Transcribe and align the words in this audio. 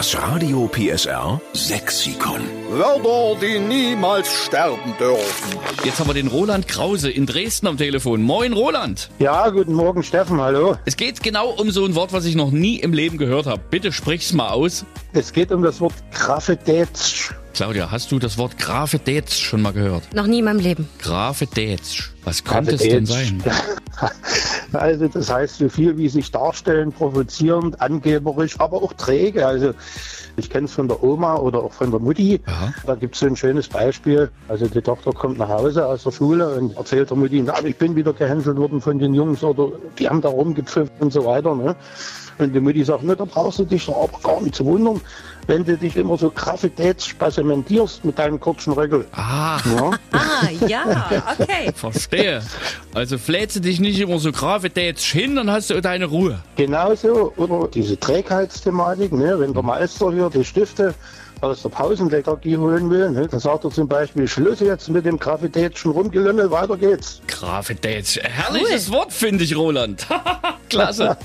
Das 0.00 0.16
Radio 0.16 0.66
PSR 0.66 1.38
Sexikon. 1.52 2.40
Wörter, 2.70 3.38
die 3.38 3.58
niemals 3.58 4.32
sterben 4.32 4.94
dürfen. 4.98 5.58
Jetzt 5.84 6.00
haben 6.00 6.08
wir 6.08 6.14
den 6.14 6.28
Roland 6.28 6.66
Krause 6.66 7.10
in 7.10 7.26
Dresden 7.26 7.66
am 7.66 7.76
Telefon. 7.76 8.22
Moin, 8.22 8.54
Roland. 8.54 9.10
Ja, 9.18 9.50
guten 9.50 9.74
Morgen, 9.74 10.02
Steffen, 10.02 10.40
hallo. 10.40 10.78
Es 10.86 10.96
geht 10.96 11.22
genau 11.22 11.50
um 11.50 11.70
so 11.70 11.84
ein 11.84 11.94
Wort, 11.96 12.14
was 12.14 12.24
ich 12.24 12.34
noch 12.34 12.50
nie 12.50 12.76
im 12.76 12.94
Leben 12.94 13.18
gehört 13.18 13.44
habe. 13.44 13.60
Bitte 13.70 13.92
sprich's 13.92 14.32
mal 14.32 14.48
aus. 14.48 14.86
Es 15.12 15.34
geht 15.34 15.52
um 15.52 15.62
das 15.62 15.82
Wort 15.82 15.92
Graffetätsch. 16.14 17.32
Claudia, 17.52 17.90
hast 17.90 18.10
du 18.10 18.18
das 18.18 18.38
Wort 18.38 18.56
Grafetätsch 18.56 19.38
schon 19.38 19.60
mal 19.60 19.74
gehört? 19.74 20.14
Noch 20.14 20.26
nie 20.26 20.38
in 20.38 20.46
meinem 20.46 20.60
Leben. 20.60 20.88
Grafetätsch. 21.00 22.12
Was 22.24 22.42
könnte 22.42 22.76
es 22.76 22.80
denn 22.80 23.04
sein? 23.04 23.44
Also 24.72 25.08
das 25.08 25.32
heißt 25.32 25.56
so 25.56 25.68
viel 25.68 25.96
wie 25.96 26.08
sich 26.08 26.30
darstellen, 26.30 26.92
provozierend, 26.92 27.80
angeberisch, 27.80 28.58
aber 28.58 28.82
auch 28.82 28.92
träge. 28.94 29.46
Also 29.46 29.72
ich 30.36 30.50
kenne 30.50 30.66
es 30.66 30.72
von 30.72 30.88
der 30.88 31.02
Oma 31.02 31.36
oder 31.36 31.62
auch 31.62 31.72
von 31.72 31.90
der 31.90 32.00
Mutti. 32.00 32.40
Aha. 32.46 32.72
Da 32.86 32.94
gibt 32.94 33.14
es 33.14 33.20
so 33.20 33.26
ein 33.26 33.36
schönes 33.36 33.68
Beispiel. 33.68 34.30
Also 34.48 34.66
die 34.66 34.80
Tochter 34.80 35.12
kommt 35.12 35.38
nach 35.38 35.48
Hause 35.48 35.86
aus 35.86 36.04
der 36.04 36.12
Schule 36.12 36.48
und 36.54 36.76
erzählt 36.76 37.10
der 37.10 37.16
Mutti, 37.16 37.42
na, 37.44 37.54
ich 37.64 37.76
bin 37.76 37.96
wieder 37.96 38.12
gehänselt 38.12 38.56
worden 38.56 38.80
von 38.80 38.98
den 38.98 39.14
Jungs 39.14 39.42
oder 39.42 39.72
die 39.98 40.08
haben 40.08 40.20
da 40.20 40.28
rumgepfiffen 40.28 40.96
und 41.00 41.12
so 41.12 41.24
weiter. 41.24 41.54
Ne? 41.54 41.74
Und 42.40 42.54
die 42.54 42.60
Mutti 42.60 42.82
sagt, 42.84 43.02
ne, 43.02 43.14
da 43.14 43.24
brauchst 43.24 43.58
du 43.58 43.64
dich 43.64 43.86
doch 43.86 44.04
aber 44.04 44.18
gar 44.22 44.40
nicht 44.40 44.54
zu 44.54 44.64
wundern, 44.64 45.00
wenn 45.46 45.64
du 45.64 45.76
dich 45.76 45.96
immer 45.96 46.16
so 46.16 46.30
graffitätsspasementierst 46.30 48.04
mit 48.04 48.18
deinem 48.18 48.40
kurzen 48.40 48.72
Röckel. 48.72 49.06
Ah, 49.12 49.58
Ja? 49.76 49.90
Ah, 50.12 50.48
ja, 50.66 51.10
okay. 51.38 51.72
verstehe. 51.74 52.42
Also 52.94 53.18
flätze 53.18 53.60
dich 53.60 53.80
nicht 53.80 53.98
immer 54.00 54.18
so 54.18 54.32
Grafetätsch 54.32 55.12
hin, 55.12 55.36
dann 55.36 55.50
hast 55.50 55.70
du 55.70 55.80
deine 55.80 56.06
Ruhe. 56.06 56.40
Genauso, 56.56 57.32
oder 57.36 57.68
diese 57.68 57.98
Trägheitsthematik, 57.98 59.12
ne? 59.12 59.38
wenn 59.38 59.52
der 59.52 59.62
Meister 59.62 60.12
hier 60.12 60.30
die 60.30 60.44
Stifte 60.44 60.94
aus 61.40 61.62
der 61.62 61.70
Pausenlethargie 61.70 62.56
holen 62.56 62.90
will, 62.90 63.10
ne? 63.10 63.26
dann 63.26 63.40
sagt 63.40 63.64
er 63.64 63.70
zum 63.70 63.88
Beispiel, 63.88 64.28
Schluss 64.28 64.60
jetzt 64.60 64.88
mit 64.88 65.04
dem 65.04 65.18
Graffitätschen 65.18 65.90
Rumgelümmel, 65.90 66.50
weiter 66.50 66.76
geht's. 66.76 67.20
Grafetätsch. 67.26 68.18
Herrliches 68.22 68.90
Wort, 68.90 69.12
finde 69.12 69.44
ich, 69.44 69.56
Roland. 69.56 70.06
Klasse. 70.70 71.16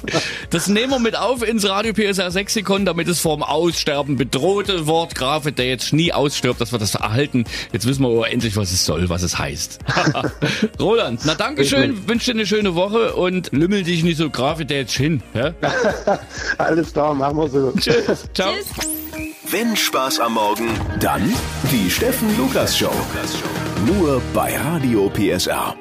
Das 0.49 0.67
nehmen 0.67 0.91
wir 0.91 0.99
mit 0.99 1.17
auf 1.17 1.47
ins 1.47 1.67
Radio 1.67 1.93
PSR 1.93 2.31
Sexikon, 2.31 2.85
damit 2.85 3.07
es 3.07 3.19
vorm 3.19 3.43
Aussterben 3.43 4.17
bedrohte 4.17 4.87
Wort 4.87 5.15
Grafetätsch 5.15 5.93
nie 5.93 6.11
ausstirbt, 6.11 6.59
dass 6.59 6.71
wir 6.71 6.79
das 6.79 6.95
erhalten. 6.95 7.45
Jetzt 7.71 7.87
wissen 7.87 8.03
wir 8.03 8.09
aber 8.09 8.31
endlich, 8.31 8.57
was 8.57 8.71
es 8.71 8.85
soll, 8.85 9.09
was 9.09 9.23
es 9.23 9.37
heißt. 9.37 9.79
Roland, 10.79 11.21
na 11.25 11.35
Dankeschön, 11.35 12.07
wünsche 12.07 12.31
dir 12.31 12.39
eine 12.39 12.45
schöne 12.45 12.75
Woche 12.75 13.15
und 13.15 13.51
lümmel 13.51 13.83
dich 13.83 14.03
nicht 14.03 14.17
so 14.17 14.29
Grafetätsch 14.29 14.97
hin. 14.97 15.23
Ja? 15.33 15.53
Alles 16.57 16.91
klar, 16.93 17.13
machen 17.13 17.37
wir 17.37 17.49
so. 17.49 17.71
Tschüss. 17.73 18.25
Ciao. 18.33 18.51
Tschüss. 18.53 18.67
Wenn 19.51 19.75
Spaß 19.75 20.19
am 20.19 20.33
Morgen, 20.33 20.69
dann 20.99 21.33
die 21.71 21.89
Steffen 21.89 22.35
Lukas 22.37 22.77
Show. 22.77 22.91
Nur 23.85 24.21
bei 24.33 24.57
Radio 24.57 25.09
PSR. 25.09 25.75